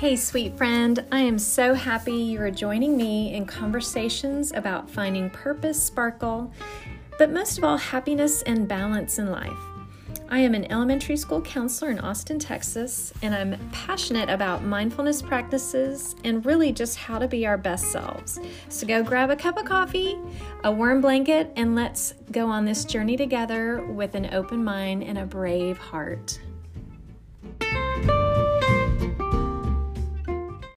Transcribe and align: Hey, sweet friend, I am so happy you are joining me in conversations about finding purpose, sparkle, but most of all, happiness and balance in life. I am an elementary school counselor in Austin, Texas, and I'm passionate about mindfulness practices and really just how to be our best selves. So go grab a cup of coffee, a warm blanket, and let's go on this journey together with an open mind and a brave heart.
Hey, 0.00 0.16
sweet 0.16 0.56
friend, 0.56 1.04
I 1.12 1.20
am 1.20 1.38
so 1.38 1.74
happy 1.74 2.14
you 2.14 2.40
are 2.40 2.50
joining 2.50 2.96
me 2.96 3.34
in 3.34 3.44
conversations 3.44 4.50
about 4.50 4.88
finding 4.88 5.28
purpose, 5.28 5.82
sparkle, 5.82 6.50
but 7.18 7.30
most 7.30 7.58
of 7.58 7.64
all, 7.64 7.76
happiness 7.76 8.40
and 8.40 8.66
balance 8.66 9.18
in 9.18 9.30
life. 9.30 9.52
I 10.30 10.38
am 10.38 10.54
an 10.54 10.72
elementary 10.72 11.18
school 11.18 11.42
counselor 11.42 11.90
in 11.90 11.98
Austin, 11.98 12.38
Texas, 12.38 13.12
and 13.20 13.34
I'm 13.34 13.58
passionate 13.72 14.30
about 14.30 14.64
mindfulness 14.64 15.20
practices 15.20 16.16
and 16.24 16.46
really 16.46 16.72
just 16.72 16.96
how 16.96 17.18
to 17.18 17.28
be 17.28 17.46
our 17.46 17.58
best 17.58 17.92
selves. 17.92 18.40
So 18.70 18.86
go 18.86 19.02
grab 19.02 19.28
a 19.28 19.36
cup 19.36 19.58
of 19.58 19.66
coffee, 19.66 20.18
a 20.64 20.72
warm 20.72 21.02
blanket, 21.02 21.52
and 21.56 21.74
let's 21.74 22.14
go 22.32 22.46
on 22.46 22.64
this 22.64 22.86
journey 22.86 23.18
together 23.18 23.84
with 23.84 24.14
an 24.14 24.32
open 24.32 24.64
mind 24.64 25.04
and 25.04 25.18
a 25.18 25.26
brave 25.26 25.76
heart. 25.76 26.40